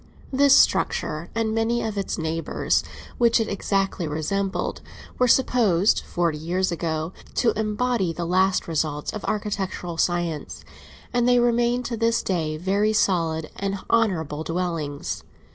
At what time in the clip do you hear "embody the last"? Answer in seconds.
7.51-8.67